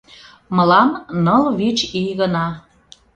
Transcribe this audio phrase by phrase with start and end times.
[0.55, 0.89] Мылам
[1.23, 2.45] ныл-вич ий гына...